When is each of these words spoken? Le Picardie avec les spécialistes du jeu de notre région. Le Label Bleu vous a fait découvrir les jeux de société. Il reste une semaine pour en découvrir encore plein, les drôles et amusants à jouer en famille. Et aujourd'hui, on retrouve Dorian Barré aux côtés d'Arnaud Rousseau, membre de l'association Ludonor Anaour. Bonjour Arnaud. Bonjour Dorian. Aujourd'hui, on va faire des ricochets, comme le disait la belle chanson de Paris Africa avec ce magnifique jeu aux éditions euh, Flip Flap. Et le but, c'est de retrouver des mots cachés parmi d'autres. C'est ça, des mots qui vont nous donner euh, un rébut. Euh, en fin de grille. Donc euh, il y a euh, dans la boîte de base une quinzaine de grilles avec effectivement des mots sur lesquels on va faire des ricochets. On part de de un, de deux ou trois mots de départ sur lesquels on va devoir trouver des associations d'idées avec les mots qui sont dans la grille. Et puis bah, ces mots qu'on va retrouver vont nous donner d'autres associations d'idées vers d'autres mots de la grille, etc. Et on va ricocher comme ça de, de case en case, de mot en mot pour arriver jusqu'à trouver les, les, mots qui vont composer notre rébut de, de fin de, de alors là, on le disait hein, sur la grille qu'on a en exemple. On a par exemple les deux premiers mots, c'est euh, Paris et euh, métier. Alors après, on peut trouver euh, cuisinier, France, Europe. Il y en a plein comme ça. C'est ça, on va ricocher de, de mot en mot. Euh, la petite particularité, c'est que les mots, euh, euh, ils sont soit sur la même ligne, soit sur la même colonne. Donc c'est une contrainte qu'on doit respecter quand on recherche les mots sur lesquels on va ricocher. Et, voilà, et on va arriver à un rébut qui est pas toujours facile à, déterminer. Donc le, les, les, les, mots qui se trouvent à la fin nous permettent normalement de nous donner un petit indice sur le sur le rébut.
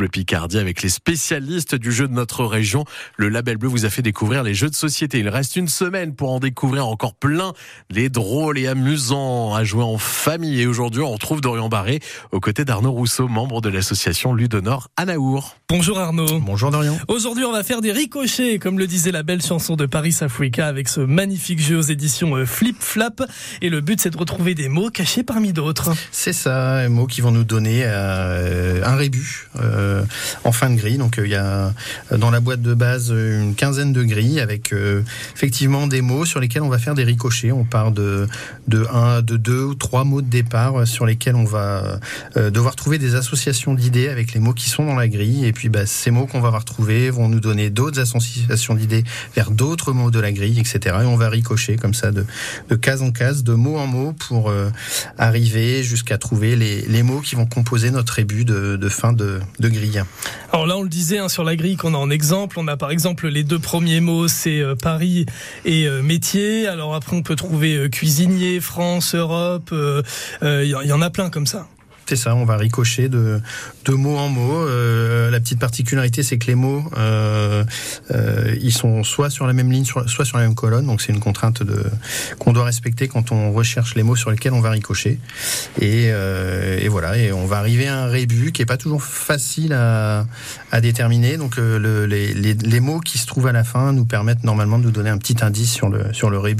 Le 0.00 0.08
Picardie 0.08 0.58
avec 0.58 0.82
les 0.82 0.88
spécialistes 0.88 1.76
du 1.76 1.92
jeu 1.92 2.08
de 2.08 2.12
notre 2.12 2.44
région. 2.44 2.84
Le 3.16 3.28
Label 3.28 3.58
Bleu 3.58 3.68
vous 3.68 3.84
a 3.84 3.90
fait 3.90 4.02
découvrir 4.02 4.42
les 4.42 4.52
jeux 4.52 4.68
de 4.68 4.74
société. 4.74 5.20
Il 5.20 5.28
reste 5.28 5.54
une 5.54 5.68
semaine 5.68 6.16
pour 6.16 6.32
en 6.32 6.40
découvrir 6.40 6.88
encore 6.88 7.14
plein, 7.14 7.52
les 7.90 8.08
drôles 8.08 8.58
et 8.58 8.66
amusants 8.66 9.54
à 9.54 9.62
jouer 9.62 9.84
en 9.84 9.96
famille. 9.96 10.60
Et 10.60 10.66
aujourd'hui, 10.66 11.00
on 11.00 11.12
retrouve 11.12 11.40
Dorian 11.40 11.68
Barré 11.68 12.00
aux 12.32 12.40
côtés 12.40 12.64
d'Arnaud 12.64 12.90
Rousseau, 12.90 13.28
membre 13.28 13.60
de 13.60 13.68
l'association 13.68 14.34
Ludonor 14.34 14.88
Anaour. 14.96 15.56
Bonjour 15.68 16.00
Arnaud. 16.00 16.40
Bonjour 16.40 16.72
Dorian. 16.72 16.98
Aujourd'hui, 17.06 17.44
on 17.44 17.52
va 17.52 17.62
faire 17.62 17.80
des 17.80 17.92
ricochets, 17.92 18.58
comme 18.58 18.80
le 18.80 18.88
disait 18.88 19.12
la 19.12 19.22
belle 19.22 19.42
chanson 19.42 19.76
de 19.76 19.86
Paris 19.86 20.16
Africa 20.22 20.66
avec 20.66 20.88
ce 20.88 21.02
magnifique 21.02 21.60
jeu 21.60 21.78
aux 21.78 21.82
éditions 21.82 22.36
euh, 22.36 22.46
Flip 22.46 22.76
Flap. 22.80 23.22
Et 23.62 23.70
le 23.70 23.80
but, 23.80 24.00
c'est 24.00 24.10
de 24.10 24.18
retrouver 24.18 24.56
des 24.56 24.68
mots 24.68 24.90
cachés 24.90 25.22
parmi 25.22 25.52
d'autres. 25.52 25.92
C'est 26.10 26.32
ça, 26.32 26.82
des 26.82 26.88
mots 26.88 27.06
qui 27.06 27.20
vont 27.20 27.30
nous 27.30 27.44
donner 27.44 27.82
euh, 27.84 28.82
un 28.84 28.96
rébut. 28.96 29.48
Euh, 29.60 29.83
en 30.44 30.52
fin 30.52 30.70
de 30.70 30.76
grille. 30.76 30.98
Donc 30.98 31.18
euh, 31.18 31.26
il 31.26 31.30
y 31.30 31.34
a 31.34 31.72
euh, 32.12 32.18
dans 32.18 32.30
la 32.30 32.40
boîte 32.40 32.62
de 32.62 32.74
base 32.74 33.10
une 33.10 33.54
quinzaine 33.54 33.92
de 33.92 34.02
grilles 34.02 34.40
avec 34.40 34.74
effectivement 35.34 35.86
des 35.86 36.00
mots 36.00 36.24
sur 36.24 36.40
lesquels 36.40 36.62
on 36.62 36.68
va 36.68 36.78
faire 36.78 36.94
des 36.94 37.04
ricochets. 37.04 37.52
On 37.52 37.64
part 37.64 37.92
de 37.92 38.26
de 38.68 38.86
un, 38.92 39.22
de 39.22 39.36
deux 39.36 39.62
ou 39.62 39.74
trois 39.74 40.04
mots 40.04 40.22
de 40.22 40.28
départ 40.28 40.86
sur 40.86 41.06
lesquels 41.06 41.34
on 41.34 41.44
va 41.44 42.00
devoir 42.36 42.76
trouver 42.76 42.98
des 42.98 43.14
associations 43.14 43.74
d'idées 43.74 44.08
avec 44.08 44.32
les 44.32 44.40
mots 44.40 44.52
qui 44.52 44.68
sont 44.68 44.84
dans 44.84 44.94
la 44.94 45.08
grille. 45.08 45.44
Et 45.44 45.52
puis 45.52 45.68
bah, 45.68 45.86
ces 45.86 46.10
mots 46.10 46.26
qu'on 46.26 46.40
va 46.40 46.50
retrouver 46.50 47.10
vont 47.10 47.28
nous 47.28 47.40
donner 47.40 47.70
d'autres 47.70 48.00
associations 48.00 48.74
d'idées 48.74 49.04
vers 49.34 49.50
d'autres 49.50 49.92
mots 49.92 50.10
de 50.10 50.20
la 50.20 50.32
grille, 50.32 50.58
etc. 50.58 50.96
Et 51.02 51.06
on 51.06 51.16
va 51.16 51.28
ricocher 51.28 51.76
comme 51.76 51.94
ça 51.94 52.10
de, 52.10 52.24
de 52.68 52.74
case 52.76 53.02
en 53.02 53.12
case, 53.12 53.44
de 53.44 53.54
mot 53.54 53.78
en 53.78 53.86
mot 53.86 54.12
pour 54.12 54.52
arriver 55.18 55.82
jusqu'à 55.82 56.18
trouver 56.18 56.56
les, 56.56 56.82
les, 56.82 57.02
mots 57.02 57.20
qui 57.20 57.34
vont 57.34 57.46
composer 57.46 57.90
notre 57.90 58.14
rébut 58.14 58.44
de, 58.44 58.76
de 58.76 58.88
fin 58.88 59.12
de, 59.12 59.40
de 59.58 59.68
alors 60.52 60.66
là, 60.66 60.76
on 60.76 60.82
le 60.82 60.88
disait 60.88 61.18
hein, 61.18 61.28
sur 61.28 61.44
la 61.44 61.56
grille 61.56 61.76
qu'on 61.76 61.94
a 61.94 61.98
en 61.98 62.10
exemple. 62.10 62.58
On 62.58 62.68
a 62.68 62.76
par 62.76 62.90
exemple 62.90 63.28
les 63.28 63.42
deux 63.42 63.58
premiers 63.58 64.00
mots, 64.00 64.28
c'est 64.28 64.60
euh, 64.60 64.74
Paris 64.74 65.26
et 65.64 65.86
euh, 65.86 66.02
métier. 66.02 66.66
Alors 66.68 66.94
après, 66.94 67.16
on 67.16 67.22
peut 67.22 67.36
trouver 67.36 67.76
euh, 67.76 67.88
cuisinier, 67.88 68.60
France, 68.60 69.14
Europe. 69.14 69.74
Il 70.42 70.68
y 70.68 70.92
en 70.92 71.02
a 71.02 71.10
plein 71.10 71.30
comme 71.30 71.46
ça. 71.46 71.66
C'est 72.06 72.16
ça, 72.16 72.34
on 72.34 72.44
va 72.44 72.56
ricocher 72.56 73.08
de, 73.08 73.40
de 73.86 73.92
mot 73.92 74.16
en 74.18 74.28
mot. 74.28 74.56
Euh, 74.56 75.30
la 75.30 75.40
petite 75.40 75.58
particularité, 75.58 76.22
c'est 76.22 76.36
que 76.36 76.46
les 76.46 76.54
mots, 76.54 76.84
euh, 76.98 77.64
euh, 78.10 78.54
ils 78.60 78.72
sont 78.72 79.02
soit 79.04 79.30
sur 79.30 79.46
la 79.46 79.54
même 79.54 79.72
ligne, 79.72 79.84
soit 79.84 80.24
sur 80.24 80.36
la 80.36 80.44
même 80.44 80.54
colonne. 80.54 80.86
Donc 80.86 81.00
c'est 81.00 81.12
une 81.12 81.20
contrainte 81.20 81.62
qu'on 82.38 82.52
doit 82.52 82.64
respecter 82.64 83.08
quand 83.08 83.32
on 83.32 83.52
recherche 83.52 83.94
les 83.94 84.02
mots 84.02 84.16
sur 84.16 84.30
lesquels 84.30 84.52
on 84.52 84.60
va 84.60 84.70
ricocher. 84.70 85.18
Et, 85.80 86.10
voilà, 86.88 87.16
et 87.16 87.32
on 87.32 87.46
va 87.46 87.58
arriver 87.58 87.88
à 87.88 88.02
un 88.02 88.06
rébut 88.06 88.52
qui 88.52 88.62
est 88.62 88.66
pas 88.66 88.76
toujours 88.76 89.02
facile 89.02 89.72
à, 89.72 90.26
déterminer. 90.82 91.36
Donc 91.38 91.56
le, 91.56 92.04
les, 92.06 92.34
les, 92.34 92.54
les, 92.54 92.80
mots 92.80 93.00
qui 93.00 93.16
se 93.16 93.26
trouvent 93.26 93.46
à 93.46 93.52
la 93.52 93.64
fin 93.64 93.92
nous 93.92 94.04
permettent 94.04 94.44
normalement 94.44 94.78
de 94.78 94.84
nous 94.84 94.90
donner 94.90 95.08
un 95.08 95.18
petit 95.18 95.36
indice 95.42 95.72
sur 95.72 95.88
le 95.88 96.12
sur 96.12 96.28
le 96.30 96.38
rébut. 96.38 96.52